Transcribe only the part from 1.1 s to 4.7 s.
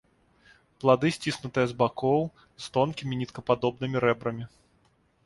сціснутыя з бакоў, з тонкімі ніткападобнымі рэбрамі.